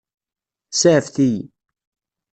Saɛfet-iyi. 0.79 1.43